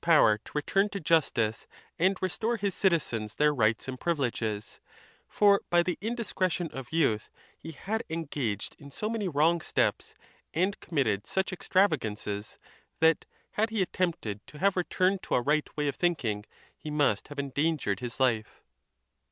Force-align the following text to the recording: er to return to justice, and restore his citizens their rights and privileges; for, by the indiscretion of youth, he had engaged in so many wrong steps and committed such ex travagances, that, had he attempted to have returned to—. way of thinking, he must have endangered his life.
er 0.07 0.39
to 0.43 0.53
return 0.55 0.89
to 0.89 0.99
justice, 0.99 1.67
and 1.99 2.17
restore 2.23 2.57
his 2.57 2.73
citizens 2.73 3.35
their 3.35 3.53
rights 3.53 3.87
and 3.87 3.99
privileges; 3.99 4.79
for, 5.27 5.61
by 5.69 5.83
the 5.83 5.99
indiscretion 6.01 6.67
of 6.71 6.91
youth, 6.91 7.29
he 7.55 7.71
had 7.73 8.03
engaged 8.09 8.75
in 8.79 8.89
so 8.89 9.07
many 9.07 9.27
wrong 9.27 9.61
steps 9.61 10.15
and 10.55 10.79
committed 10.79 11.27
such 11.27 11.53
ex 11.53 11.67
travagances, 11.67 12.57
that, 12.99 13.25
had 13.51 13.69
he 13.69 13.79
attempted 13.83 14.41
to 14.47 14.57
have 14.57 14.75
returned 14.75 15.21
to—. 15.21 15.39
way 15.75 15.87
of 15.87 15.97
thinking, 15.97 16.45
he 16.75 16.89
must 16.89 17.27
have 17.27 17.37
endangered 17.37 17.99
his 17.99 18.19
life. 18.19 18.63